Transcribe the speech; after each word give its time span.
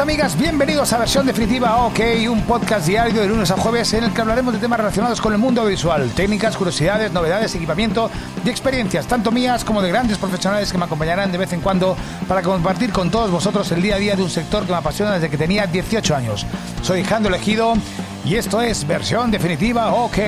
amigos, 0.00 0.24
amigas, 0.24 0.38
bienvenidos 0.38 0.92
a 0.92 0.98
versión 0.98 1.26
definitiva 1.26 1.86
OK, 1.86 2.00
un 2.28 2.42
podcast 2.42 2.86
diario 2.86 3.22
de 3.22 3.28
lunes 3.28 3.50
a 3.50 3.56
jueves 3.56 3.94
en 3.94 4.04
el 4.04 4.12
que 4.12 4.20
hablaremos 4.20 4.52
de 4.52 4.60
temas 4.60 4.78
relacionados 4.78 5.20
con 5.20 5.32
el 5.32 5.38
mundo 5.38 5.64
visual, 5.64 6.10
técnicas, 6.10 6.56
curiosidades, 6.56 7.12
novedades, 7.12 7.54
equipamiento 7.54 8.10
y 8.44 8.50
experiencias, 8.50 9.06
tanto 9.06 9.30
mías 9.30 9.64
como 9.64 9.80
de 9.80 9.88
grandes 9.88 10.18
profesionales 10.18 10.70
que 10.70 10.76
me 10.78 10.84
acompañarán 10.84 11.32
de 11.32 11.38
vez 11.38 11.52
en 11.52 11.60
cuando 11.60 11.96
para 12.28 12.42
compartir 12.42 12.92
con 12.92 13.10
todos 13.10 13.30
vosotros 13.30 13.70
el 13.72 13.80
día 13.80 13.94
a 13.94 13.98
día 13.98 14.16
de 14.16 14.22
un 14.22 14.30
sector 14.30 14.64
que 14.66 14.72
me 14.72 14.78
apasiona 14.78 15.12
desde 15.12 15.30
que 15.30 15.38
tenía 15.38 15.66
18 15.66 16.14
años. 16.14 16.44
Soy 16.82 17.02
Jando 17.02 17.28
Elegido 17.28 17.74
y 18.24 18.34
esto 18.34 18.60
es 18.60 18.86
versión 18.86 19.30
definitiva 19.30 19.94
OK. 19.94 20.18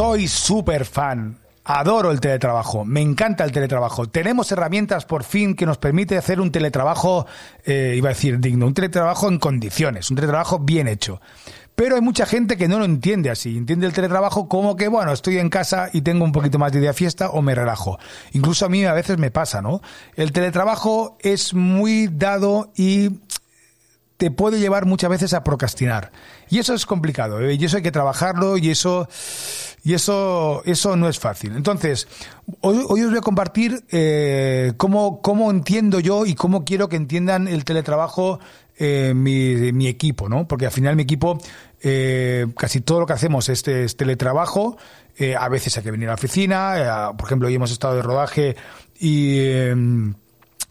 Soy 0.00 0.28
súper 0.28 0.86
fan. 0.86 1.36
Adoro 1.62 2.10
el 2.10 2.20
teletrabajo, 2.20 2.86
me 2.86 3.02
encanta 3.02 3.44
el 3.44 3.52
teletrabajo. 3.52 4.06
Tenemos 4.06 4.50
herramientas 4.50 5.04
por 5.04 5.24
fin 5.24 5.54
que 5.54 5.66
nos 5.66 5.76
permite 5.76 6.16
hacer 6.16 6.40
un 6.40 6.50
teletrabajo, 6.50 7.26
eh, 7.66 7.92
iba 7.98 8.08
a 8.08 8.14
decir 8.14 8.40
digno, 8.40 8.66
un 8.66 8.72
teletrabajo 8.72 9.28
en 9.28 9.38
condiciones, 9.38 10.10
un 10.10 10.16
teletrabajo 10.16 10.58
bien 10.58 10.88
hecho. 10.88 11.20
Pero 11.74 11.96
hay 11.96 12.00
mucha 12.00 12.24
gente 12.24 12.56
que 12.56 12.66
no 12.66 12.78
lo 12.78 12.86
entiende 12.86 13.28
así, 13.28 13.58
entiende 13.58 13.86
el 13.86 13.92
teletrabajo 13.92 14.48
como 14.48 14.74
que, 14.74 14.88
bueno, 14.88 15.12
estoy 15.12 15.36
en 15.36 15.50
casa 15.50 15.90
y 15.92 16.00
tengo 16.00 16.24
un 16.24 16.32
poquito 16.32 16.58
más 16.58 16.72
de 16.72 16.80
día 16.80 16.94
fiesta 16.94 17.28
o 17.28 17.42
me 17.42 17.54
relajo. 17.54 17.98
Incluso 18.32 18.64
a 18.64 18.70
mí 18.70 18.86
a 18.86 18.94
veces 18.94 19.18
me 19.18 19.30
pasa, 19.30 19.60
¿no? 19.60 19.82
El 20.16 20.32
teletrabajo 20.32 21.18
es 21.20 21.52
muy 21.52 22.08
dado 22.10 22.72
y 22.74 23.18
te 24.20 24.30
puede 24.30 24.60
llevar 24.60 24.84
muchas 24.84 25.08
veces 25.08 25.32
a 25.32 25.42
procrastinar. 25.42 26.12
Y 26.50 26.58
eso 26.58 26.74
es 26.74 26.84
complicado, 26.84 27.40
¿eh? 27.40 27.54
y 27.54 27.64
eso 27.64 27.78
hay 27.78 27.82
que 27.82 27.90
trabajarlo, 27.90 28.58
y 28.58 28.68
eso, 28.68 29.08
y 29.82 29.94
eso, 29.94 30.60
eso 30.66 30.94
no 30.94 31.08
es 31.08 31.18
fácil. 31.18 31.56
Entonces, 31.56 32.06
hoy, 32.60 32.80
os 32.80 33.08
voy 33.08 33.16
a 33.16 33.22
compartir 33.22 33.82
eh, 33.88 34.74
cómo, 34.76 35.22
cómo 35.22 35.50
entiendo 35.50 36.00
yo 36.00 36.26
y 36.26 36.34
cómo 36.34 36.66
quiero 36.66 36.90
que 36.90 36.96
entiendan 36.96 37.48
el 37.48 37.64
teletrabajo 37.64 38.40
eh, 38.76 39.14
mi, 39.14 39.86
equipo, 39.86 40.28
¿no? 40.28 40.46
Porque 40.46 40.66
al 40.66 40.72
final 40.72 40.96
mi 40.96 41.04
equipo, 41.04 41.38
casi 42.58 42.82
todo 42.82 43.00
lo 43.00 43.06
que 43.06 43.14
hacemos 43.14 43.48
es, 43.48 43.66
es 43.66 43.96
teletrabajo, 43.96 44.76
a 45.38 45.48
veces 45.48 45.78
hay 45.78 45.82
que 45.82 45.90
venir 45.90 46.08
a 46.08 46.10
la 46.10 46.16
oficina, 46.16 47.10
por 47.16 47.26
ejemplo, 47.26 47.48
hoy 47.48 47.54
hemos 47.54 47.72
estado 47.72 47.94
de 47.94 48.02
rodaje 48.02 48.54
y... 49.00 49.40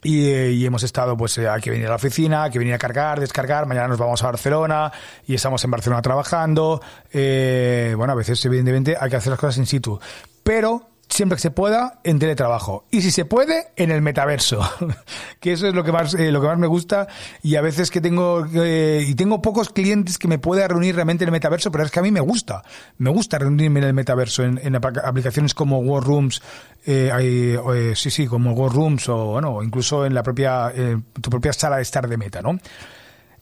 y, 0.03 0.28
eh, 0.28 0.52
y 0.52 0.66
hemos 0.66 0.83
estado, 0.83 1.16
pues 1.17 1.38
eh, 1.38 1.47
hay 1.47 1.61
que 1.61 1.69
venir 1.69 1.88
a 1.88 1.89
la 1.89 1.95
oficina, 1.95 2.44
hay 2.44 2.52
que 2.52 2.59
venir 2.59 2.73
a 2.73 2.78
cargar, 2.78 3.19
descargar, 3.19 3.66
mañana 3.66 3.88
nos 3.88 3.97
vamos 3.97 4.22
a 4.23 4.28
Barcelona 4.28 4.92
y 5.28 5.36
estamos 5.36 5.64
en 5.64 5.72
Barcelona 5.72 6.02
trabajando. 6.02 6.81
Eh, 7.11 7.94
bueno, 7.97 8.14
a 8.14 8.16
veces 8.16 8.44
evidentemente 8.45 8.97
hay 9.00 9.09
que 9.09 9.16
hacer 9.16 9.31
las 9.31 9.39
cosas 9.39 9.58
in 9.58 9.66
situ, 9.66 10.00
pero 10.44 10.89
siempre 11.09 11.35
que 11.38 11.41
se 11.41 11.52
pueda 11.52 11.99
en 12.03 12.19
teletrabajo. 12.19 12.85
Y 12.91 13.02
si 13.02 13.11
se 13.11 13.25
puede 13.25 13.67
en 13.75 13.91
el 13.91 14.02
metaverso. 14.02 14.61
Que 15.39 15.53
eso 15.53 15.67
es 15.67 15.73
lo 15.73 15.85
que 15.85 15.93
más 15.93 16.13
eh, 16.15 16.31
lo 16.33 16.41
que 16.41 16.47
más 16.47 16.57
me 16.57 16.67
gusta. 16.67 17.07
Y 17.41 17.55
a 17.55 17.61
veces 17.61 17.91
que 17.91 18.02
tengo 18.02 18.45
eh, 18.53 19.05
y 19.07 19.15
tengo 19.15 19.41
pocos 19.41 19.69
clientes 19.69 20.17
que 20.17 20.27
me 20.27 20.37
pueda 20.37 20.67
reunir 20.67 20.95
realmente 20.95 21.23
en 21.23 21.30
el 21.30 21.31
metaverso 21.31 21.71
pero 21.71 21.85
es 21.85 21.91
que 21.91 21.99
a 21.99 22.03
mí 22.03 22.11
me 22.11 22.19
gusta. 22.19 22.61
Me 22.97 23.09
gusta 23.09 23.37
reunirme 23.39 23.80
en 23.80 23.85
el 23.85 23.93
metaverso 23.93 24.43
en, 24.43 24.59
en 24.61 24.73
apl- 24.75 25.02
aplicaciones 25.03 25.53
como 25.53 25.80
Workrooms 25.80 26.41
eh, 26.85 27.09
hay, 27.13 27.55
eh, 27.73 27.93
sí 27.95 28.09
sí 28.11 28.27
como 28.27 28.52
Workrooms 28.52 29.07
o 29.09 29.15
bueno 29.27 29.63
incluso 29.63 30.05
en 30.05 30.13
la 30.13 30.23
propia 30.23 30.71
eh, 30.75 30.97
tu 31.21 31.30
propia 31.30 31.53
sala 31.53 31.77
de 31.77 31.83
estar 31.83 32.07
de 32.07 32.17
meta 32.17 32.41
no 32.41 32.57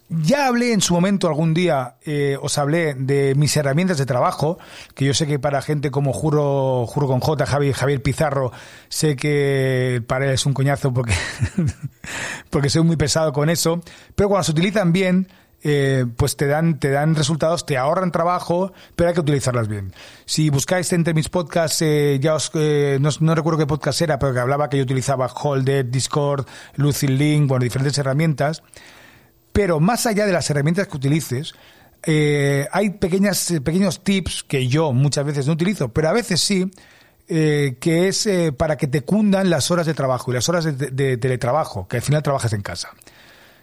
ya 0.09 0.47
hablé 0.47 0.73
en 0.73 0.81
su 0.81 0.94
momento 0.94 1.27
algún 1.27 1.53
día, 1.53 1.95
eh, 2.05 2.38
os 2.41 2.58
hablé 2.58 2.94
de 2.94 3.36
mis 3.36 3.55
herramientas 3.58 3.97
de 3.97 4.05
trabajo, 4.05 4.58
que 4.95 5.05
yo 5.05 5.13
sé 5.13 5.27
que 5.27 5.39
para 5.39 5.61
gente 5.61 5.91
como 5.91 6.13
Juro, 6.13 6.86
Juro 6.88 7.08
con 7.08 7.19
J, 7.19 7.45
Javier, 7.45 7.73
Javier 7.73 8.02
Pizarro, 8.02 8.52
sé 8.89 9.16
que 9.16 10.01
para 10.07 10.25
él 10.25 10.31
es 10.31 10.45
un 10.45 10.53
coñazo 10.53 10.94
porque, 10.94 11.13
porque 12.50 12.69
soy 12.69 12.84
muy 12.84 12.95
pesado 12.95 13.34
con 13.34 13.50
eso, 13.50 13.81
pero 14.16 14.29
cuando 14.29 14.45
se 14.45 14.51
utilizan 14.51 14.94
bien, 14.94 15.28
eh, 15.63 16.06
pues 16.16 16.38
te 16.38 16.45
dan, 16.45 16.79
te 16.79 16.91
dan 16.91 17.16
resultados, 17.16 17.66
te 17.66 17.78
ahorran 17.78 18.12
trabajo, 18.12 18.72
pero 18.95 19.09
hay 19.09 19.13
que 19.16 19.22
utilizarlas 19.22 19.68
bien. 19.68 19.91
Si 20.25 20.50
buscáis 20.50 20.94
entre 20.94 21.13
mis 21.13 21.29
podcasts, 21.29 21.81
eh, 21.81 22.19
ya 22.22 22.35
os, 22.35 22.51
eh, 22.53 23.00
no, 23.01 23.09
no 23.19 23.35
recuerdo 23.35 23.59
qué 23.59 23.68
podcast 23.68 24.01
era, 24.01 24.19
pero 24.19 24.34
que 24.34 24.39
hablaba 24.39 24.69
que 24.69 24.78
yo 24.78 24.84
utilizaba 24.84 25.28
Holder, 25.28 25.89
Discord, 25.89 26.45
Lucid 26.75 27.09
Link, 27.09 27.47
bueno, 27.47 27.63
diferentes 27.63 27.97
herramientas, 27.97 28.62
pero 29.57 29.79
más 29.79 30.06
allá 30.06 30.28
de 30.28 30.31
las 30.31 30.47
herramientas 30.51 30.88
que 30.88 30.97
utilices, 30.97 31.56
eh, 32.03 32.68
hay 32.72 32.91
pequeñas, 32.91 33.50
eh, 33.50 33.59
pequeños 33.59 34.03
tips 34.03 34.44
que 34.44 34.68
yo 34.68 34.94
muchas 34.94 35.25
veces 35.25 35.47
no 35.47 35.53
utilizo, 35.53 35.90
pero 35.90 36.09
a 36.09 36.13
veces 36.13 36.41
sí, 36.41 36.72
eh, 37.28 37.75
que 37.79 38.07
es 38.07 38.29
para 38.56 38.78
que 38.78 38.85
te 38.85 39.01
cundan 39.01 39.50
las 39.50 39.72
horas 39.72 39.88
de 39.88 39.95
trabajo 39.95 40.29
y 40.29 40.35
las 40.35 40.47
horas 40.47 40.78
de, 40.78 41.18
teletrabajo, 41.18 41.88
que 41.88 41.97
al 41.97 42.03
final 42.03 42.22
trabajas 42.22 42.53
en 42.53 42.62
casa. 42.62 42.90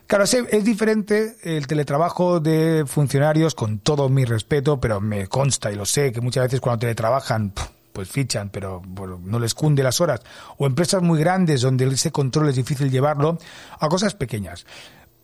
Claro, 0.09 0.25
es, 0.25 0.65
diferente 0.65 1.37
el 1.44 1.69
teletrabajo 1.69 2.41
de 2.41 2.82
funcionarios, 2.88 3.55
con 3.55 3.78
todo 3.78 4.09
mi 4.09 4.25
respeto, 4.25 4.81
pero 4.81 5.00
me 5.00 5.28
consta 5.28 5.71
y 5.71 5.76
lo 5.76 5.87
sé 5.87 6.11
que 6.11 6.21
muchas 6.21 6.43
veces 6.43 6.61
cuando 6.61 6.81
teletrabajan, 6.81 7.53
pues 7.93 8.09
fichan, 8.09 8.50
pero 8.50 8.82
no 9.22 9.38
les 9.38 9.55
cunde 9.55 9.84
las 9.84 10.00
horas. 10.00 10.22
O 10.59 10.66
empresas 10.66 11.03
muy 11.03 11.21
grandes 11.21 11.61
donde 11.61 11.87
ese 11.87 12.11
control 12.11 12.49
es 12.49 12.56
difícil 12.56 12.91
llevarlo, 12.91 13.38
a 13.78 13.88
cosas 13.88 14.15
pequeñas. 14.15 14.66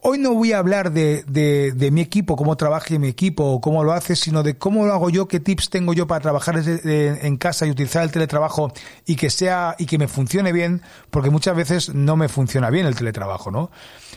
Hoy 0.03 0.19
no 0.19 0.33
voy 0.33 0.53
a 0.53 0.59
hablar 0.59 0.93
de, 0.93 1.25
de, 1.25 1.73
de 1.73 1.91
mi 1.91 2.01
equipo, 2.01 2.35
cómo 2.35 2.57
trabaje 2.57 2.99
mi 2.99 3.09
equipo 3.09 3.45
o 3.45 3.61
cómo 3.61 3.85
lo 3.85 3.93
hace, 3.93 4.17
sino 4.17 4.43
de 4.43 4.57
cómo 4.57 4.87
lo 4.87 4.95
hago 4.95 5.11
yo, 5.11 5.29
qué 5.29 5.41
tips 5.41 5.69
tengo 5.69 5.93
yo 5.93 6.07
para 6.07 6.21
trabajar 6.21 6.63
en 6.65 7.37
casa 7.37 7.67
y 7.67 7.71
utilizar 7.71 8.03
el 8.03 8.11
teletrabajo 8.11 8.73
y 9.05 9.17
que 9.17 9.29
sea 9.29 9.77
y 9.79 9.85
que 9.85 9.99
me 9.99 10.09
funcione 10.09 10.53
bien, 10.53 10.81
porque 11.11 11.29
muchas 11.29 11.55
veces 11.55 11.95
no 11.95 12.17
me 12.17 12.31
funciona 12.31 12.71
bien 12.71 12.87
el 12.87 12.95
teletrabajo, 12.95 13.51
¿no? 13.51 13.71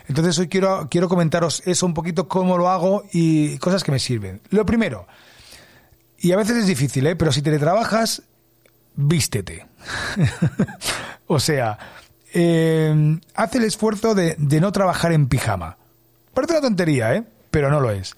Entonces 0.08 0.40
hoy 0.40 0.48
quiero, 0.48 0.88
quiero 0.90 1.10
comentaros 1.10 1.62
eso 1.66 1.86
un 1.86 1.94
poquito, 1.94 2.30
cómo 2.30 2.58
lo 2.58 2.70
hago 2.70 3.04
y 3.12 3.58
cosas 3.58 3.84
que 3.84 3.92
me 3.92 4.00
sirven. 4.00 4.40
Lo 4.52 4.66
primero, 4.66 5.06
y 6.24 6.32
a 6.32 6.38
veces 6.38 6.56
es 6.56 6.68
difícil, 6.68 7.06
¿eh? 7.08 7.18
pero 7.18 7.34
si 7.34 7.42
teletrabajas, 7.42 8.22
vístete. 8.96 9.66
o 11.28 11.38
sea, 11.38 11.78
eh, 12.34 13.20
haz 13.36 13.56
el 13.56 13.64
esfuerzo 13.64 14.16
de, 14.16 14.36
no 14.38 14.72
trabajar 14.72 15.12
en 15.12 15.28
pijama. 15.28 15.78
Parece 16.34 16.54
una 16.54 16.62
tontería, 16.62 17.14
¿eh? 17.16 17.24
Pero 17.52 17.70
no 17.70 17.80
lo 17.80 17.92
es. 17.92 18.16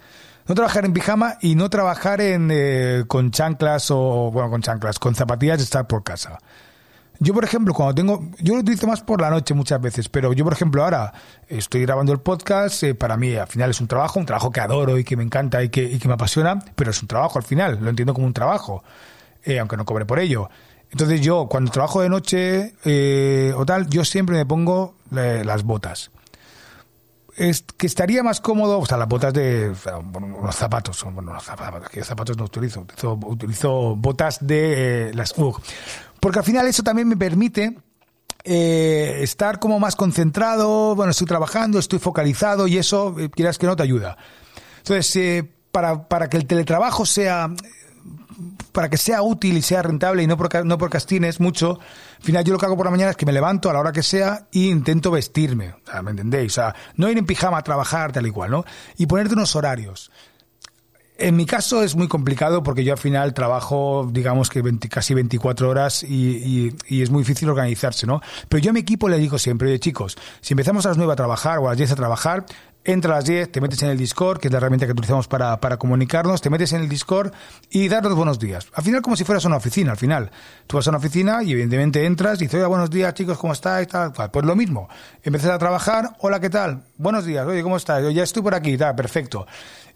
No 0.47 0.55
trabajar 0.55 0.85
en 0.85 0.93
pijama 0.93 1.37
y 1.41 1.55
no 1.55 1.69
trabajar 1.69 2.21
en, 2.21 2.49
eh, 2.51 3.03
con 3.07 3.31
chanclas 3.31 3.91
o, 3.91 4.31
bueno, 4.31 4.49
con 4.49 4.61
chanclas, 4.61 4.99
con 4.99 5.15
zapatillas 5.15 5.57
de 5.57 5.63
estar 5.63 5.87
por 5.87 6.03
casa. 6.03 6.39
Yo, 7.19 7.33
por 7.33 7.43
ejemplo, 7.43 7.73
cuando 7.73 7.95
tengo, 7.95 8.29
yo 8.39 8.55
lo 8.55 8.59
utilizo 8.59 8.87
más 8.87 9.01
por 9.01 9.21
la 9.21 9.29
noche 9.29 9.53
muchas 9.53 9.79
veces, 9.81 10.09
pero 10.09 10.33
yo, 10.33 10.43
por 10.43 10.53
ejemplo, 10.53 10.83
ahora 10.83 11.13
estoy 11.47 11.81
grabando 11.81 12.11
el 12.11 12.19
podcast, 12.19 12.83
eh, 12.83 12.93
para 12.93 13.15
mí 13.15 13.35
al 13.35 13.47
final 13.47 13.69
es 13.69 13.79
un 13.79 13.87
trabajo, 13.87 14.19
un 14.19 14.25
trabajo 14.25 14.51
que 14.51 14.59
adoro 14.59 14.97
y 14.97 15.03
que 15.03 15.15
me 15.15 15.23
encanta 15.23 15.63
y 15.63 15.69
que, 15.69 15.83
y 15.83 15.97
que 15.97 16.07
me 16.07 16.15
apasiona, 16.15 16.59
pero 16.75 16.91
es 16.91 17.01
un 17.01 17.07
trabajo 17.07 17.39
al 17.39 17.45
final, 17.45 17.79
lo 17.81 17.89
entiendo 17.89 18.13
como 18.13 18.27
un 18.27 18.33
trabajo, 18.33 18.83
eh, 19.43 19.59
aunque 19.59 19.77
no 19.77 19.85
cobre 19.85 20.05
por 20.05 20.19
ello. 20.19 20.49
Entonces 20.91 21.21
yo, 21.21 21.47
cuando 21.49 21.71
trabajo 21.71 22.01
de 22.01 22.09
noche 22.09 22.75
eh, 22.85 23.53
o 23.55 23.65
tal, 23.65 23.89
yo 23.89 24.05
siempre 24.05 24.37
me 24.37 24.45
pongo 24.45 24.95
eh, 25.15 25.43
las 25.45 25.63
botas. 25.63 26.11
Es 27.35 27.63
que 27.63 27.87
estaría 27.87 28.23
más 28.23 28.39
cómodo, 28.39 28.79
o 28.79 28.85
sea, 28.85 28.97
las 28.97 29.09
botas 29.09 29.33
de, 29.33 29.73
bueno, 30.05 30.39
los 30.41 30.55
zapatos, 30.55 31.03
bueno, 31.11 31.33
los 31.33 31.43
zapatos, 31.43 31.89
que 31.89 32.01
zapatos 32.01 32.37
no 32.37 32.45
utilizo, 32.45 32.85
utilizo, 33.25 33.95
botas 33.97 34.37
de 34.39 35.09
eh, 35.09 35.13
las 35.13 35.37
UG. 35.37 35.61
Porque 36.21 36.39
al 36.39 36.45
final 36.45 36.65
eso 36.65 36.81
también 36.81 37.09
me 37.09 37.17
permite 37.17 37.77
estar 38.45 39.59
como 39.59 39.79
más 39.79 39.95
concentrado, 39.95 40.95
bueno, 40.95 41.11
estoy 41.11 41.27
trabajando, 41.27 41.79
estoy 41.79 41.99
focalizado 41.99 42.67
y 42.67 42.77
eso, 42.77 43.19
eh, 43.19 43.29
quieras 43.29 43.57
que 43.57 43.65
no, 43.65 43.75
te 43.75 43.83
ayuda. 43.83 44.17
Entonces, 44.77 45.45
para, 45.71 46.07
para 46.07 46.29
que 46.29 46.37
el 46.37 46.45
teletrabajo 46.45 47.05
sea 47.05 47.49
para 48.75 48.89
que 48.89 48.97
sea 48.97 49.23
útil 49.23 49.57
y 49.57 49.61
sea 49.63 49.81
rentable 49.81 50.21
y 50.21 50.27
no, 50.27 50.37
no 50.65 50.77
procrastines 50.77 51.39
mucho, 51.39 51.79
al 52.17 52.23
final 52.23 52.43
yo 52.43 52.53
lo 52.53 52.59
que 52.59 52.65
hago 52.67 52.77
por 52.77 52.85
la 52.85 52.91
mañana 52.91 53.09
es 53.11 53.17
que 53.17 53.25
me 53.25 53.31
levanto 53.33 53.69
a 53.69 53.73
la 53.73 53.79
hora 53.79 53.91
que 53.91 54.03
sea 54.03 54.45
y 54.51 54.69
intento 54.69 55.09
vestirme, 55.09 55.69
o 55.87 55.91
sea, 55.91 56.01
¿me 56.03 56.11
entendéis? 56.11 56.51
O 56.51 56.55
sea, 56.55 56.75
no 56.95 57.09
ir 57.09 57.17
en 57.17 57.25
pijama 57.25 57.57
a 57.57 57.63
trabajar 57.63 58.11
tal 58.11 58.27
y 58.27 58.31
cual, 58.31 58.51
¿no? 58.51 58.65
Y 58.97 59.07
ponerte 59.07 59.33
unos 59.33 59.55
horarios. 59.55 60.11
En 61.17 61.37
mi 61.37 61.45
caso 61.45 61.81
es 61.81 61.95
muy 61.95 62.09
complicado 62.09 62.61
porque 62.61 62.83
yo 62.83 62.91
al 62.91 62.99
final 62.99 63.33
trabajo, 63.33 64.05
digamos 64.11 64.49
que 64.49 64.61
20 64.61 64.89
casi 64.89 65.13
24 65.13 65.69
horas 65.69 66.03
y, 66.03 66.07
y- 66.09 66.75
y 66.89 67.01
es 67.01 67.09
muy 67.09 67.21
difícil 67.23 67.49
organizarse, 67.49 68.05
¿no? 68.05 68.19
Pero 68.49 68.61
yo 68.61 68.71
a 68.71 68.73
mi 68.73 68.81
equipo 68.81 69.07
le 69.07 69.17
digo 69.17 69.37
siempre, 69.39 69.69
oye 69.69 69.79
chicos, 69.79 70.17
si 70.41 70.53
empezamos 70.53 70.85
a 70.85 70.89
las 70.89 70.97
9 70.97 71.13
a 71.13 71.15
trabajar 71.15 71.59
o 71.59 71.67
a 71.67 71.69
las 71.69 71.77
10 71.77 71.91
a 71.93 71.95
trabajar, 71.95 72.45
entra 72.85 73.13
a 73.13 73.17
las 73.17 73.25
10, 73.25 73.51
te 73.51 73.59
metes 73.59 73.81
en 73.81 73.89
el 73.89 73.97
Discord, 73.97 74.39
que 74.39 74.47
es 74.47 74.51
la 74.51 74.59
herramienta 74.59 74.85
que 74.85 74.91
utilizamos 74.91 75.27
para, 75.27 75.59
para 75.59 75.77
comunicarnos, 75.77 76.39
te 76.41 76.49
metes 76.49 76.71
en 76.73 76.81
el 76.81 76.89
Discord 76.89 77.33
y 77.69 77.87
dar 77.87 78.03
los 78.03 78.15
buenos 78.15 78.39
días. 78.39 78.67
Al 78.73 78.83
final 78.83 79.01
como 79.01 79.15
si 79.15 79.23
fueras 79.23 79.43
una 79.45 79.57
oficina, 79.57 79.91
al 79.91 79.97
final. 79.97 80.31
Tú 80.67 80.77
vas 80.77 80.87
a 80.87 80.91
una 80.91 80.99
oficina 80.99 81.43
y 81.43 81.51
evidentemente 81.51 82.05
entras 82.05 82.39
y 82.39 82.45
dices, 82.45 82.59
oye, 82.59 82.67
buenos 82.67 82.91
días 82.91 83.13
chicos, 83.15 83.37
¿cómo 83.37 83.53
estáis? 83.53 83.87
Tal, 83.87 84.13
cual. 84.13 84.29
Pues 84.29 84.45
lo 84.45 84.55
mismo. 84.55 84.87
Empiezas 85.23 85.51
a 85.51 85.57
trabajar, 85.57 86.11
hola, 86.19 86.39
¿qué 86.39 86.49
tal? 86.49 86.83
Buenos 86.97 87.25
días, 87.25 87.45
oye, 87.45 87.63
¿cómo 87.63 87.77
estás? 87.77 88.03
Yo 88.03 88.11
ya 88.11 88.23
estoy 88.23 88.43
por 88.43 88.53
aquí, 88.53 88.77
tal, 88.77 88.95
perfecto. 88.95 89.47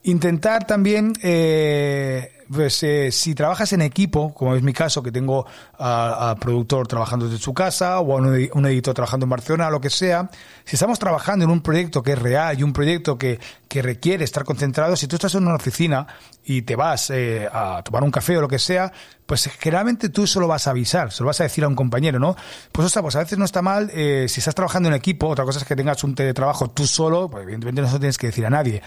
Intentar 0.03 0.65
también, 0.65 1.13
eh, 1.21 2.38
pues 2.51 2.81
eh, 2.84 3.12
si 3.12 3.36
trabajas 3.36 3.74
en 3.74 3.81
equipo, 3.81 4.34
como 4.34 4.56
es 4.56 4.63
mi 4.63 4.74
caso, 4.74 5.04
que 5.04 5.12
tengo 5.12 5.46
a, 5.78 6.36
productor 6.40 6.88
trabajando 6.88 7.25
desde 7.25 7.40
su 7.42 7.54
casa 7.54 8.00
o 8.00 8.13
a 8.13 8.16
un, 8.18 8.66
editor 8.66 8.94
trabajando 8.94 9.25
en 9.25 9.30
Barcelona, 9.30 9.69
lo 9.69 9.80
que 9.80 9.90
sea, 9.90 10.30
si 10.66 10.75
estamos 10.75 11.00
trabajando 11.00 11.46
en 11.46 11.51
un 11.51 11.62
proyecto 11.62 12.01
que 12.01 12.13
es 12.13 12.19
real 12.19 12.60
y 12.60 12.63
un 12.63 12.74
proyecto 12.74 13.18
que, 13.18 13.40
que 13.68 13.81
requiere 13.81 14.24
estar 14.24 14.44
concentrado, 14.44 14.96
si 14.96 15.07
tú 15.07 15.16
estás 15.16 15.36
en 15.36 15.44
una 15.44 15.56
oficina 15.56 16.07
y 16.44 16.63
te 16.63 16.75
vas 16.75 17.12
eh, 17.12 17.48
a 17.51 17.84
tomar 17.84 18.04
un 18.04 18.12
café 18.12 18.38
o 18.38 18.42
lo 18.42 18.48
que 18.48 18.60
sea, 18.60 18.92
pues 19.25 19.48
generalmente 19.60 20.10
tú 20.10 20.25
solo 20.25 20.48
vas 20.48 20.66
a 20.66 20.72
avisar, 20.72 21.12
se 21.12 21.22
lo 21.22 21.28
vas 21.28 21.40
a 21.42 21.44
decir 21.44 21.63
a 21.63 21.68
un 21.68 21.75
compañero, 21.75 22.18
¿no? 22.18 22.36
Pues 22.72 22.88
o 22.88 22.90
sea, 22.90 23.04
pues 23.04 23.16
a 23.16 23.19
veces 23.19 23.38
no 23.38 23.46
está 23.46 23.62
mal, 23.62 23.92
si 23.92 24.40
estás 24.40 24.56
trabajando 24.56 24.90
en 24.90 24.96
equipo, 24.96 25.28
otra 25.28 25.46
cosa 25.46 25.60
es 25.60 25.66
que 25.66 25.75
tengas 25.75 26.04
un 26.04 26.16
teletrabajo 26.16 26.72
tú 26.72 26.88
solo, 26.88 27.30
pues 27.30 27.44
evidentemente 27.44 27.81
no 27.81 27.88
se 27.88 27.94
lo 27.94 28.00
tienes 28.00 28.18
que 28.18 28.28
decir 28.28 28.46
a 28.46 28.50
nadie. 28.50 28.81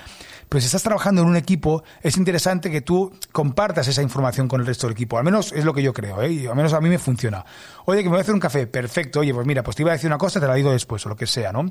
Pero 0.52 0.60
si 0.60 0.66
estás 0.66 0.82
trabajando 0.82 1.22
en 1.22 1.28
un 1.28 1.36
equipo, 1.36 1.82
es 2.02 2.18
interesante 2.18 2.70
que 2.70 2.82
tú 2.82 3.10
compartas 3.32 3.51
esa 3.88 4.02
información 4.02 4.48
con 4.48 4.60
el 4.60 4.66
resto 4.66 4.86
del 4.86 4.94
equipo. 4.94 5.18
Al 5.18 5.24
menos 5.24 5.52
es 5.52 5.64
lo 5.64 5.72
que 5.72 5.82
yo 5.82 5.92
creo, 5.92 6.22
¿eh? 6.22 6.48
Al 6.48 6.56
menos 6.56 6.72
a 6.72 6.80
mí 6.80 6.88
me 6.88 6.98
funciona. 6.98 7.44
Oye, 7.84 8.00
que 8.00 8.04
me 8.04 8.10
voy 8.10 8.18
a 8.18 8.22
hacer 8.22 8.34
un 8.34 8.40
café. 8.40 8.66
Perfecto. 8.66 9.20
Oye, 9.20 9.32
pues 9.32 9.46
mira, 9.46 9.62
pues 9.62 9.76
te 9.76 9.82
iba 9.82 9.90
a 9.90 9.94
decir 9.94 10.08
una 10.08 10.18
cosa, 10.18 10.40
te 10.40 10.46
la 10.46 10.54
digo 10.54 10.72
después, 10.72 11.04
o 11.06 11.08
lo 11.08 11.16
que 11.16 11.26
sea, 11.26 11.52
¿no? 11.52 11.70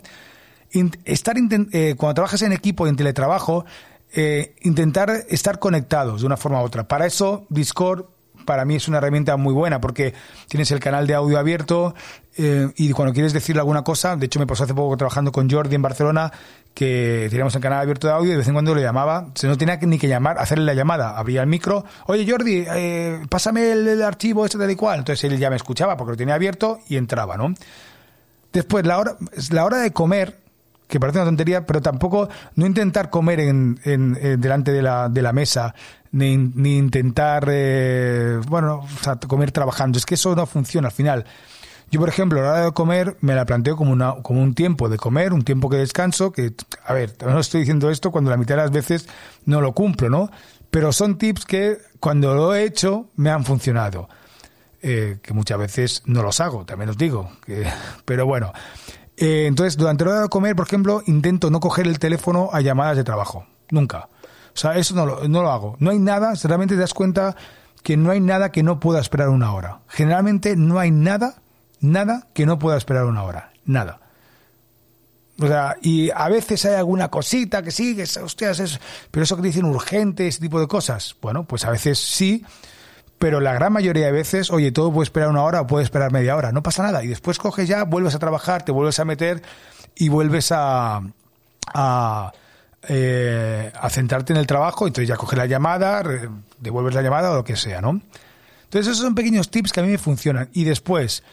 estar 1.04 1.36
eh, 1.38 1.95
cuando 1.98 2.13
trabajas 2.13 2.42
en 2.44 2.54
equipo, 2.54 2.88
en 2.88 2.95
teletrabajo, 2.95 3.66
eh, 4.13 4.56
intentar 4.62 5.10
estar 5.30 5.60
conectados 5.60 6.22
de 6.22 6.28
una 6.28 6.38
forma 6.38 6.62
u 6.62 6.66
otra. 6.66 6.88
Para 6.88 7.06
eso, 7.06 7.45
Discord 7.50 8.06
para 8.46 8.66
mí 8.66 8.76
es 8.76 8.88
una 8.88 8.98
herramienta 9.00 9.38
muy 9.38 9.54
buena 9.54 9.82
porque 9.82 10.14
tienes 10.48 10.72
el 10.72 10.80
canal 10.80 11.08
de 11.08 11.16
audio 11.16 11.38
abierto 11.40 11.94
eh, 12.38 12.70
y 12.78 12.92
cuando 12.92 13.14
quieres 13.14 13.34
decirle 13.34 13.60
alguna 13.60 13.84
cosa, 13.84 14.16
de 14.16 14.26
hecho 14.26 14.40
me 14.40 14.48
pasó 14.48 14.64
hace 14.64 14.74
poco 14.74 14.96
trabajando 14.96 15.32
con 15.32 15.50
Jordi 15.50 15.76
en 15.76 15.82
Barcelona, 15.82 16.32
que 16.74 17.28
teníamos 17.30 17.54
el 17.56 17.62
canal 17.62 17.82
abierto 17.82 18.08
de 18.08 18.14
audio 18.14 18.30
y 18.30 18.32
de 18.32 18.38
vez 18.38 18.48
en 18.48 18.54
cuando 18.54 18.74
le 18.74 18.82
llamaba, 18.82 19.28
se 19.36 19.48
no 19.48 19.58
tenía 19.58 19.78
ni 19.78 19.98
que 19.98 20.08
llamar, 20.08 20.38
hacerle 20.40 20.66
la 20.66 20.74
llamada, 20.74 21.18
abría 21.18 21.42
el 21.42 21.48
micro, 21.48 21.84
oye 22.08 22.30
Jordi, 22.30 22.64
eh, 22.68 23.22
pásame 23.30 23.72
el, 23.72 24.02
archivo 24.02 24.46
este 24.46 24.58
tal 24.58 24.72
y 24.72 24.76
cual, 24.76 25.00
entonces 25.00 25.30
él 25.30 25.38
ya 25.38 25.50
me 25.50 25.58
escuchaba 25.58 25.98
porque 25.98 26.12
lo 26.12 26.18
tenía 26.18 26.36
abierto 26.36 26.80
y 26.88 26.96
entraba, 26.96 27.36
¿no? 27.36 27.54
Después, 28.54 28.86
la 28.86 28.98
hora, 28.98 29.16
la 29.52 29.66
hora 29.66 29.78
de 29.78 29.92
comer, 29.92 30.38
que 30.88 31.00
parece 31.00 31.20
una 31.20 31.26
tontería, 31.26 31.66
pero 31.66 31.82
tampoco 31.82 32.28
no 32.56 32.66
intentar 32.66 33.10
comer 33.10 33.40
en, 33.40 33.80
en, 33.86 34.42
delante 34.42 34.74
de 34.74 34.82
la, 34.82 35.08
de 35.08 35.22
la 35.22 35.32
mesa, 35.32 35.74
ni, 36.12 36.38
ni 36.38 36.78
intentar, 36.78 37.48
eh, 37.50 38.40
bueno, 38.48 38.80
o 38.80 39.04
sea, 39.04 39.16
comer 39.16 39.52
trabajando. 39.52 39.98
Es 39.98 40.06
que 40.06 40.16
eso 40.16 40.36
no 40.36 40.46
funciona 40.46 40.90
al 40.90 40.94
final. 40.94 41.25
Yo, 41.92 42.00
por 42.00 42.10
ejemplo, 42.10 42.42
la 42.42 42.52
hora 42.52 42.66
de 42.66 42.72
comer 42.72 43.18
me 43.19 43.36
la 43.36 43.46
planteo 43.46 43.75
como, 43.75 43.92
una, 43.92 44.16
como 44.22 44.42
un 44.42 44.54
tiempo 44.54 44.88
de 44.88 44.98
comer, 44.98 45.34
un 45.34 45.44
tiempo 45.44 45.69
que 45.69 45.78
descanso, 45.78 46.31
que, 46.31 46.54
a 46.86 46.94
ver, 46.94 47.16
no 47.22 47.40
estoy 47.40 47.62
diciendo 47.62 47.90
esto 47.90 48.12
cuando 48.12 48.31
la 48.31 48.38
mitad 48.38 48.56
de 48.56 48.62
las 48.62 48.72
veces 48.72 49.10
no 49.46 49.60
lo 49.60 49.74
cumplo, 49.74 50.10
¿no? 50.10 50.31
Pero 50.69 50.94
son 50.94 51.18
tips 51.18 51.46
que 51.46 51.78
cuando 52.00 52.34
lo 52.34 52.56
he 52.56 52.64
hecho 52.64 53.10
me 53.18 53.30
han 53.30 53.44
funcionado. 53.44 54.07
Eh, 54.84 55.19
que 55.22 55.34
muchas 55.34 55.60
veces 55.60 56.02
no 56.06 56.24
los 56.24 56.40
hago, 56.40 56.66
también 56.66 56.90
os 56.90 56.98
digo. 56.98 57.30
Que, 57.46 57.68
pero 58.06 58.25
bueno, 58.25 58.54
eh, 59.18 59.46
entonces, 59.46 59.78
durante 59.78 60.06
la 60.06 60.12
hora 60.12 60.22
de 60.22 60.30
comer, 60.30 60.56
por 60.56 60.66
ejemplo, 60.66 61.04
intento 61.06 61.52
no 61.52 61.60
coger 61.60 61.88
el 61.88 62.00
teléfono 62.00 62.50
a 62.52 62.62
llamadas 62.62 62.98
de 62.98 63.04
trabajo. 63.04 63.46
Nunca. 63.69 64.07
O 64.53 64.57
sea, 64.57 64.75
eso 64.75 64.95
no 64.95 65.06
lo, 65.06 65.27
no 65.27 65.42
lo 65.42 65.51
hago. 65.51 65.75
No 65.80 65.92
hay 65.92 66.00
nada, 66.00 66.33
realmente 66.44 66.75
te 66.75 66.81
das 66.81 66.94
cuenta 66.94 67.36
que 67.83 67.98
no 67.98 68.12
hay 68.12 68.19
nada 68.19 68.51
que 68.51 68.63
no 68.63 68.80
pueda 68.80 69.00
esperar 69.00 69.30
una 69.30 69.53
hora. 69.53 69.80
Generalmente 69.88 70.56
no 70.56 70.80
hay 70.80 70.92
nada, 70.92 71.36
nada 71.80 72.27
que 72.33 72.45
no 72.45 72.59
pueda 72.59 72.77
esperar 72.77 73.06
una 73.06 73.24
hora. 73.24 73.51
Nada. 73.65 74.00
O 75.39 75.48
sea, 75.48 75.75
y 75.81 76.12
a 76.12 76.30
veces 76.30 76.65
hay 76.65 76.75
alguna 76.75 77.09
cosita 77.09 77.63
que 77.63 77.71
sí, 77.71 77.95
que 77.95 78.03
hostias, 78.03 78.59
es, 78.59 78.80
pero 79.09 79.24
eso 79.24 79.36
que 79.36 79.42
dicen 79.42 79.65
urgente, 79.65 80.27
ese 80.27 80.39
tipo 80.39 80.59
de 80.59 80.68
cosas. 80.68 81.15
Bueno, 81.21 81.45
pues 81.45 81.65
a 81.65 81.71
veces 81.71 81.97
sí, 81.97 82.45
pero 83.18 83.39
la 83.39 83.54
gran 83.54 83.74
mayoría 83.74 84.06
de 84.06 84.12
veces, 84.12 84.51
oye, 84.51 84.71
todo 84.71 84.92
puede 84.92 85.06
esperar 85.06 85.30
una 85.30 85.44
hora 85.44 85.62
o 85.62 85.68
puede 85.68 85.83
esperar 85.83 86.12
media 86.12 86.36
hora, 86.36 86.51
no 86.51 86.62
pasa 86.62 86.83
nada. 86.83 87.04
Y 87.04 87.07
después 87.07 87.39
coges 87.39 87.68
ya, 87.68 87.86
vuelves 87.86 88.13
a 88.13 88.19
trabajar, 88.19 88.63
te 88.63 88.71
vuelves 88.71 89.00
a 89.00 89.06
meter 89.06 89.42
y 89.95 90.09
vuelves 90.09 90.51
a, 90.51 91.01
a, 91.74 92.31
eh, 92.88 93.72
a 93.80 93.89
centrarte 93.89 94.33
en 94.33 94.39
el 94.39 94.48
trabajo, 94.48 94.88
entonces 94.88 95.07
ya 95.07 95.16
coges 95.16 95.38
la 95.38 95.45
llamada, 95.45 96.04
devuelves 96.60 96.95
la 96.95 97.01
llamada 97.01 97.31
o 97.31 97.36
lo 97.36 97.44
que 97.44 97.56
sea, 97.56 97.81
¿no? 97.81 98.01
Entonces 98.63 98.88
esos 98.88 99.00
son 99.00 99.16
pequeños 99.16 99.51
tips 99.51 99.72
que 99.72 99.80
a 99.81 99.83
mí 99.83 99.89
me 99.89 99.98
funcionan. 99.98 100.50
Y 100.54 100.63
después, 100.63 101.24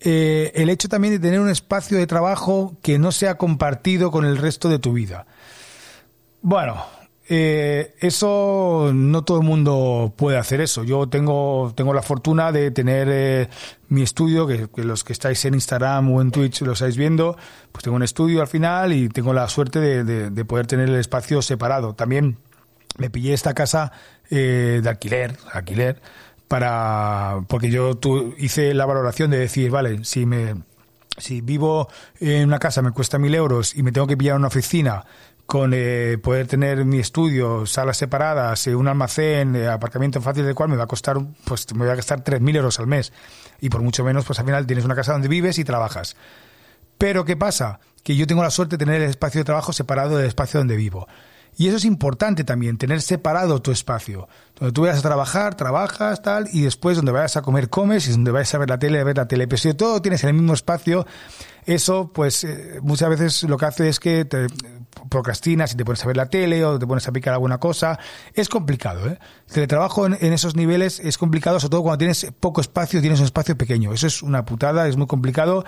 eh, 0.00 0.52
el 0.54 0.68
hecho 0.68 0.88
también 0.88 1.14
de 1.14 1.20
tener 1.20 1.40
un 1.40 1.48
espacio 1.48 1.96
de 1.96 2.06
trabajo 2.06 2.76
que 2.82 2.98
no 2.98 3.12
sea 3.12 3.36
compartido 3.36 4.10
con 4.10 4.24
el 4.24 4.36
resto 4.36 4.68
de 4.68 4.78
tu 4.78 4.92
vida. 4.92 5.26
Bueno, 6.42 6.84
eh, 7.30 7.94
eso 8.00 8.90
no 8.94 9.22
todo 9.22 9.40
el 9.40 9.46
mundo 9.46 10.14
puede 10.16 10.38
hacer 10.38 10.62
eso. 10.62 10.82
Yo 10.82 11.08
tengo, 11.08 11.72
tengo 11.76 11.92
la 11.92 12.00
fortuna 12.00 12.52
de 12.52 12.70
tener 12.70 13.08
eh, 13.10 13.48
mi 13.88 14.02
estudio, 14.02 14.46
que, 14.46 14.68
los 14.76 15.04
que 15.04 15.12
estáis 15.12 15.44
en 15.44 15.52
Instagram 15.52 16.10
o 16.10 16.22
en 16.22 16.30
Twitch 16.30 16.62
lo 16.62 16.72
estáis 16.72 16.96
viendo, 16.96 17.36
pues 17.70 17.84
tengo 17.84 17.96
un 17.96 18.02
estudio 18.02 18.40
al 18.40 18.48
final 18.48 18.94
y 18.94 19.10
tengo 19.10 19.34
la 19.34 19.46
suerte 19.48 20.04
de, 20.04 20.44
poder 20.46 20.66
tener 20.66 20.88
el 20.88 20.94
espacio 20.94 21.42
separado. 21.42 21.94
También 21.94 22.38
me 22.96 23.10
pillé 23.10 23.34
esta 23.34 23.52
casa 23.52 23.92
eh, 24.30 24.80
de 24.82 24.88
alquiler, 24.88 25.36
alquiler, 25.52 26.00
para, 26.48 27.44
porque 27.46 27.70
yo 27.70 27.94
tu, 27.94 28.34
hice 28.38 28.72
la 28.72 28.86
valoración 28.86 29.30
de 29.30 29.38
decir, 29.38 29.70
vale, 29.70 30.02
si 30.04 30.24
me, 30.24 30.54
si 31.18 31.42
vivo 31.42 31.88
en 32.20 32.48
una 32.48 32.58
casa 32.58 32.80
me 32.80 32.92
cuesta 32.92 33.18
mil 33.18 33.34
euros 33.34 33.76
y 33.76 33.82
me 33.82 33.92
tengo 33.92 34.06
que 34.06 34.16
pillar 34.16 34.36
una 34.36 34.48
oficina 34.48 35.04
con 35.48 35.72
eh, 35.72 36.18
poder 36.22 36.46
tener 36.46 36.84
mi 36.84 36.98
estudio, 36.98 37.64
salas 37.64 37.96
separadas, 37.96 38.66
eh, 38.66 38.74
un 38.74 38.86
almacén, 38.86 39.56
eh, 39.56 39.66
aparcamiento 39.66 40.20
fácil 40.20 40.44
del 40.44 40.54
cual 40.54 40.68
me 40.68 40.76
va 40.76 40.84
a 40.84 40.86
costar, 40.86 41.16
pues 41.44 41.72
me 41.72 41.84
voy 41.84 41.88
a 41.88 41.94
gastar 41.94 42.22
3.000 42.22 42.56
euros 42.56 42.78
al 42.78 42.86
mes. 42.86 43.14
Y 43.58 43.70
por 43.70 43.80
mucho 43.80 44.04
menos, 44.04 44.26
pues 44.26 44.38
al 44.38 44.44
final 44.44 44.66
tienes 44.66 44.84
una 44.84 44.94
casa 44.94 45.12
donde 45.12 45.26
vives 45.26 45.58
y 45.58 45.64
trabajas. 45.64 46.16
Pero 46.98 47.24
¿qué 47.24 47.34
pasa? 47.34 47.80
Que 48.02 48.14
yo 48.14 48.26
tengo 48.26 48.42
la 48.42 48.50
suerte 48.50 48.76
de 48.76 48.84
tener 48.84 49.00
el 49.00 49.08
espacio 49.08 49.40
de 49.40 49.46
trabajo 49.46 49.72
separado 49.72 50.18
del 50.18 50.26
espacio 50.26 50.60
donde 50.60 50.76
vivo. 50.76 51.08
Y 51.56 51.68
eso 51.68 51.78
es 51.78 51.86
importante 51.86 52.44
también, 52.44 52.76
tener 52.76 53.00
separado 53.00 53.62
tu 53.62 53.70
espacio. 53.70 54.28
Donde 54.54 54.72
tú 54.72 54.82
vayas 54.82 54.98
a 54.98 55.02
trabajar, 55.02 55.54
trabajas, 55.54 56.20
tal, 56.20 56.46
y 56.52 56.60
después 56.60 56.96
donde 56.96 57.12
vayas 57.12 57.38
a 57.38 57.42
comer, 57.42 57.70
comes, 57.70 58.06
y 58.06 58.10
donde 58.10 58.32
vayas 58.32 58.54
a 58.54 58.58
ver 58.58 58.68
la 58.68 58.78
tele, 58.78 59.00
a 59.00 59.04
ver 59.04 59.16
la 59.16 59.26
tele. 59.26 59.48
Pero 59.48 59.56
si 59.56 59.72
todo 59.72 60.02
tienes 60.02 60.22
en 60.24 60.28
el 60.28 60.34
mismo 60.34 60.52
espacio, 60.52 61.06
eso, 61.64 62.12
pues, 62.12 62.44
eh, 62.44 62.80
muchas 62.82 63.08
veces 63.08 63.44
lo 63.44 63.56
que 63.56 63.64
hace 63.64 63.88
es 63.88 63.98
que 63.98 64.26
te 64.26 64.46
procrastinas 65.08 65.72
y 65.72 65.76
te 65.76 65.84
pones 65.84 66.02
a 66.04 66.06
ver 66.06 66.16
la 66.16 66.28
tele 66.28 66.64
o 66.64 66.78
te 66.78 66.86
pones 66.86 67.06
a 67.08 67.12
picar 67.12 67.34
alguna 67.34 67.58
cosa. 67.58 67.98
Es 68.34 68.48
complicado, 68.48 69.08
¿eh? 69.08 69.18
El 69.48 69.54
teletrabajo 69.54 70.06
en, 70.06 70.16
en 70.20 70.32
esos 70.32 70.56
niveles 70.56 71.00
es 71.00 71.18
complicado, 71.18 71.60
sobre 71.60 71.70
todo 71.70 71.82
cuando 71.82 71.98
tienes 71.98 72.32
poco 72.40 72.60
espacio, 72.60 73.00
tienes 73.00 73.20
un 73.20 73.26
espacio 73.26 73.56
pequeño. 73.56 73.92
Eso 73.92 74.06
es 74.06 74.22
una 74.22 74.44
putada, 74.44 74.88
es 74.88 74.96
muy 74.96 75.06
complicado. 75.06 75.64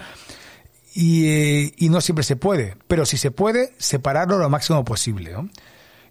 Y, 0.94 1.26
eh, 1.26 1.74
y 1.76 1.88
no 1.88 2.00
siempre 2.00 2.24
se 2.24 2.36
puede, 2.36 2.76
pero 2.88 3.06
si 3.06 3.16
se 3.16 3.30
puede, 3.30 3.74
separarlo 3.78 4.38
lo 4.38 4.50
máximo 4.50 4.84
posible. 4.84 5.34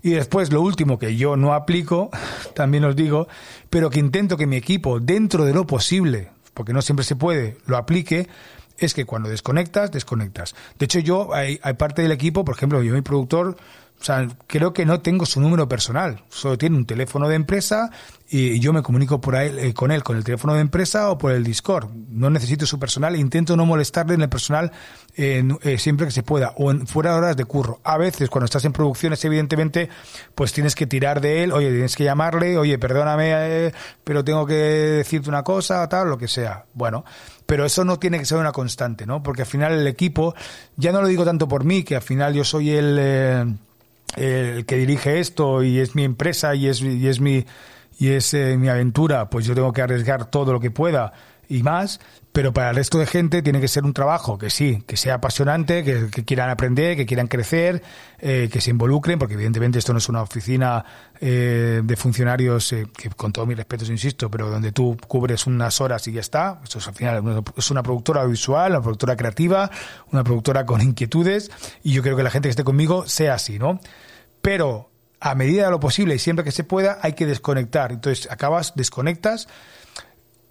Y 0.02 0.12
después 0.12 0.52
lo 0.52 0.62
último 0.62 0.98
que 0.98 1.18
yo 1.18 1.36
no 1.36 1.54
aplico, 1.54 2.10
también 2.56 2.86
os 2.86 2.96
digo, 2.96 3.28
pero 3.70 3.90
que 3.90 4.00
intento 4.00 4.38
que 4.38 4.48
mi 4.48 4.56
equipo, 4.56 5.00
dentro 5.00 5.46
de 5.46 5.54
lo 5.54 5.68
posible, 5.68 6.30
porque 6.54 6.74
no 6.74 6.82
siempre 6.82 7.04
se 7.04 7.16
puede, 7.16 7.58
lo 7.66 7.78
aplique, 7.78 8.28
es 8.80 8.94
que 8.94 9.06
cuando 9.06 9.30
desconectas, 9.30 9.92
desconectas. 9.92 10.56
De 10.78 10.86
hecho, 10.86 11.00
yo, 11.00 11.34
hay, 11.34 11.60
hay 11.62 11.74
parte 11.74 12.02
del 12.02 12.12
equipo, 12.12 12.46
por 12.46 12.56
ejemplo, 12.56 12.82
yo, 12.84 12.94
mi 12.94 13.02
productor, 13.02 13.58
o 14.00 14.04
sea, 14.04 14.26
creo 14.48 14.72
que 14.72 14.86
no 14.86 15.02
tengo 15.02 15.26
su 15.26 15.42
número 15.42 15.68
personal. 15.68 16.24
Solo 16.30 16.58
tiene 16.58 16.78
un 16.78 16.86
teléfono 16.86 17.28
de 17.28 17.36
empresa 17.36 17.92
y 18.30 18.58
yo 18.60 18.72
me 18.72 18.82
comunico 18.82 19.20
por 19.20 19.36
ahí, 19.36 19.54
eh, 19.58 19.74
con 19.74 19.92
él 19.92 20.04
con 20.04 20.16
el 20.16 20.24
teléfono 20.24 20.54
de 20.54 20.62
empresa 20.62 21.10
o 21.10 21.18
por 21.18 21.34
el 21.34 21.44
Discord. 21.44 21.90
No 22.08 22.30
necesito 22.30 22.66
su 22.66 22.80
personal 22.80 23.18
intento 23.18 23.58
no 23.58 23.66
molestarle 23.66 24.14
en 24.14 24.22
el 24.22 24.30
personal 24.30 24.72
eh, 25.18 25.44
siempre 25.78 26.06
que 26.06 26.14
se 26.14 26.24
pueda 26.24 26.54
o 26.56 26.72
en, 26.72 26.88
fuera 26.88 27.12
de 27.12 27.18
horas 27.18 27.36
de 27.36 27.44
curro. 27.44 27.82
A 27.84 27.98
veces, 27.98 28.30
cuando 28.30 28.46
estás 28.46 28.64
en 28.64 28.72
producciones, 28.72 29.24
evidentemente, 29.26 29.90
pues 30.34 30.54
tienes 30.54 30.76
que 30.76 30.88
tirar 30.88 31.20
de 31.20 31.44
él. 31.44 31.52
Oye, 31.52 31.70
tienes 31.70 31.98
que 31.98 32.06
llamarle. 32.06 32.58
Oye, 32.58 32.78
perdóname, 32.80 33.32
eh, 33.34 33.74
pero 34.06 34.24
tengo 34.24 34.46
que 34.46 34.54
decirte 34.54 35.28
una 35.28 35.44
cosa, 35.44 35.90
tal, 35.90 36.08
lo 36.08 36.18
que 36.18 36.30
sea. 36.30 36.64
Bueno, 36.74 37.04
pero 37.46 37.66
eso 37.66 37.84
no 37.84 38.00
tiene 38.00 38.18
que 38.18 38.26
ser 38.26 38.38
una 38.38 38.54
constante, 38.54 39.06
¿no? 39.06 39.22
Porque 39.22 39.42
al 39.42 39.48
final 39.48 39.74
el 39.74 39.88
equipo, 39.88 40.36
ya 40.78 40.94
no 40.94 41.02
lo 41.02 41.08
digo 41.10 41.26
tanto 41.26 41.50
por 41.50 41.66
mí, 41.66 41.84
que 41.84 41.98
al 41.98 42.02
final 42.02 42.34
yo 42.34 42.46
soy 42.46 42.70
el 42.72 43.60
el 44.16 44.66
que 44.66 44.78
dirige 44.78 45.20
esto 45.20 45.64
y 45.64 45.80
es 45.80 45.96
mi 45.96 46.04
empresa 46.04 46.56
y 46.56 46.68
es, 46.68 46.82
y 46.82 47.08
es 47.08 47.20
mi 47.20 47.46
y 48.00 48.12
es 48.12 48.34
eh, 48.34 48.58
mi 48.58 48.70
aventura, 48.70 49.30
pues 49.30 49.46
yo 49.46 49.54
tengo 49.54 49.74
que 49.74 49.82
arriesgar 49.82 50.30
todo 50.32 50.54
lo 50.54 50.60
que 50.60 50.72
pueda 50.72 51.12
y 51.50 51.64
más, 51.64 52.00
pero 52.32 52.54
para 52.54 52.70
el 52.70 52.76
resto 52.76 53.00
de 53.00 53.08
gente 53.08 53.42
tiene 53.42 53.60
que 53.60 53.68
ser 53.68 53.84
un 53.84 53.92
trabajo 53.92 54.38
que 54.38 54.52
sí, 54.52 54.84
que 54.86 54.96
sea 54.96 55.16
apasionante, 55.16 55.84
que, 55.84 56.24
quieran 56.24 56.52
aprender, 56.52 56.96
que 56.96 57.08
quieran 57.08 57.28
crecer, 57.28 57.82
eh, 58.20 58.50
que 58.54 58.62
se 58.62 58.70
involucren, 58.70 59.18
porque 59.18 59.34
evidentemente 59.34 59.80
esto 59.80 59.92
no 59.92 59.98
es 59.98 60.08
una 60.08 60.22
oficina 60.22 60.86
eh, 61.20 61.82
de 61.84 61.96
funcionarios, 61.96 62.76
que 62.96 63.10
con 63.10 63.34
todo 63.34 63.48
mi 63.48 63.56
respeto 63.56 63.84
insisto, 63.92 64.30
pero 64.30 64.50
donde 64.50 64.72
tú 64.72 64.96
cubres 65.08 65.48
unas 65.48 65.82
horas 65.82 66.08
y 66.08 66.12
ya 66.12 66.22
está. 66.22 66.60
Esto 66.64 66.78
es 66.78 66.88
al 66.88 66.94
final 66.94 67.44
es 67.58 67.72
una 67.72 67.82
productora 67.82 68.24
visual, 68.26 68.74
una 68.74 68.82
productora 68.82 69.18
creativa, 69.18 69.72
una 70.12 70.24
productora 70.24 70.68
con 70.68 70.82
inquietudes, 70.82 71.50
y 71.84 71.94
yo 71.94 72.04
creo 72.04 72.16
que 72.16 72.24
la 72.24 72.30
gente 72.30 72.48
que 72.48 72.52
esté 72.52 72.64
conmigo 72.64 73.08
sea 73.08 73.34
así, 73.34 73.58
¿no? 73.58 73.80
Pero 74.44 74.90
a 75.20 75.36
medida 75.36 75.66
de 75.66 75.72
lo 75.72 75.80
posible 75.80 76.16
y 76.16 76.20
siempre 76.20 76.46
que 76.46 76.52
se 76.52 76.64
pueda, 76.64 77.00
hay 77.02 77.14
que 77.14 77.26
desconectar. 77.26 77.92
Entonces, 77.92 78.30
acabas, 78.32 78.74
desconectas. 78.76 79.48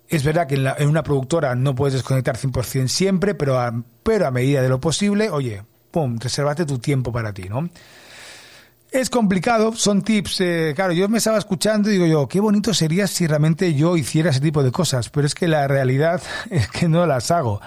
Es 0.08 0.24
verdad 0.24 0.46
que 0.46 0.54
en, 0.54 0.88
una 0.88 1.02
productora 1.02 1.54
no 1.54 1.74
puedes 1.74 1.94
desconectar 1.94 2.36
100% 2.36 2.88
siempre, 2.88 3.34
pero 3.34 3.60
a, 3.60 3.72
pero 4.02 4.26
a 4.26 4.30
medida 4.30 4.62
de 4.62 4.68
lo 4.68 4.80
posible, 4.80 5.28
oye, 5.30 5.62
pum, 5.90 6.18
resérvate 6.18 6.64
tu 6.64 6.78
tiempo 6.78 7.12
para 7.12 7.32
ti, 7.32 7.48
¿no? 7.48 7.68
Es 8.90 9.10
complicado, 9.10 9.74
son 9.74 10.00
tips. 10.00 10.40
Eh, 10.40 10.72
claro, 10.74 10.94
yo 10.94 11.08
me 11.10 11.18
estaba 11.18 11.36
escuchando 11.36 11.90
y 11.90 11.92
digo 11.92 12.06
yo, 12.06 12.26
qué 12.26 12.40
bonito 12.40 12.72
sería 12.72 13.06
si 13.06 13.26
realmente 13.26 13.74
yo 13.74 13.98
hiciera 13.98 14.30
ese 14.30 14.40
tipo 14.40 14.62
de 14.62 14.72
cosas, 14.72 15.10
pero 15.10 15.26
es 15.26 15.34
que 15.34 15.46
la 15.46 15.68
realidad 15.68 16.22
es 16.50 16.68
que 16.68 16.88
no 16.88 17.06
las 17.06 17.30
hago. 17.30 17.60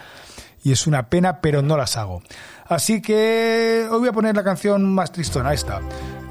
Y 0.63 0.71
es 0.71 0.87
una 0.87 1.09
pena, 1.09 1.39
pero 1.41 1.61
no 1.61 1.77
las 1.77 1.97
hago. 1.97 2.23
Así 2.67 3.01
que 3.01 3.87
hoy 3.91 3.99
voy 3.99 4.09
a 4.09 4.13
poner 4.13 4.35
la 4.35 4.43
canción 4.43 4.93
más 4.93 5.11
tristona, 5.11 5.53
está. 5.53 5.81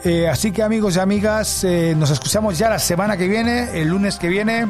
Eh, 0.04 0.28
así 0.28 0.50
que 0.50 0.62
amigos 0.62 0.96
y 0.96 1.00
amigas, 1.00 1.64
eh, 1.64 1.94
nos 1.96 2.10
escuchamos 2.10 2.56
ya 2.58 2.70
la 2.70 2.78
semana 2.78 3.16
que 3.16 3.28
viene, 3.28 3.80
el 3.80 3.88
lunes 3.88 4.16
que 4.16 4.28
viene, 4.28 4.66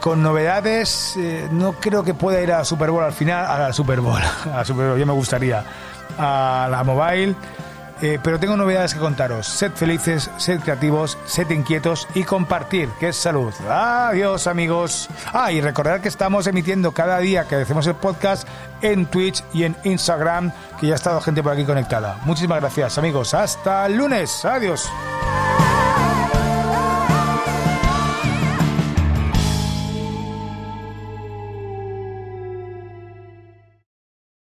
con 0.00 0.22
novedades. 0.22 1.16
no 1.52 1.72
creo 1.74 2.02
que 2.02 2.14
pueda 2.14 2.40
ir 2.40 2.52
a 2.52 2.64
Super 2.64 2.90
Bowl 2.90 3.04
al 3.04 3.12
final, 3.12 3.46
a 3.46 3.58
la 3.58 3.72
Super 3.72 4.00
Bowl, 4.00 4.20
a 4.54 4.64
Super 4.64 4.88
Bowl, 4.88 4.98
ya 4.98 5.06
me 5.06 5.12
gustaría, 5.12 5.64
a 6.18 6.68
la 6.70 6.82
Mobile. 6.84 7.34
Eh, 8.02 8.18
pero 8.22 8.40
tengo 8.40 8.56
novedades 8.56 8.94
que 8.94 9.00
contaros. 9.00 9.46
Sed 9.46 9.72
felices, 9.72 10.30
sed 10.38 10.60
creativos, 10.60 11.18
sed 11.26 11.50
inquietos 11.50 12.08
y 12.14 12.24
compartir, 12.24 12.88
que 12.98 13.08
es 13.08 13.16
salud. 13.16 13.52
Adiós 13.68 14.46
amigos. 14.46 15.08
Ah, 15.32 15.52
y 15.52 15.60
recordad 15.60 16.00
que 16.00 16.08
estamos 16.08 16.46
emitiendo 16.46 16.92
cada 16.92 17.18
día 17.18 17.44
que 17.44 17.56
hacemos 17.56 17.86
el 17.86 17.94
podcast 17.94 18.48
en 18.80 19.06
Twitch 19.06 19.44
y 19.52 19.64
en 19.64 19.76
Instagram, 19.84 20.52
que 20.80 20.86
ya 20.86 20.94
ha 20.94 20.96
estado 20.96 21.20
gente 21.20 21.42
por 21.42 21.52
aquí 21.52 21.64
conectada. 21.64 22.18
Muchísimas 22.24 22.60
gracias 22.60 22.96
amigos. 22.96 23.34
Hasta 23.34 23.86
el 23.86 23.96
lunes. 23.96 24.44
Adiós. 24.44 24.88